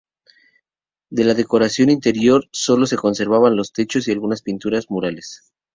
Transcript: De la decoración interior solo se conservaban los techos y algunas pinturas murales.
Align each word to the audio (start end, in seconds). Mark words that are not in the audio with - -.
De 1.11 1.23
la 1.23 1.35
decoración 1.35 1.91
interior 1.91 2.49
solo 2.51 2.87
se 2.87 2.97
conservaban 2.97 3.55
los 3.55 3.71
techos 3.71 4.07
y 4.07 4.11
algunas 4.11 4.41
pinturas 4.41 4.89
murales. 4.89 5.51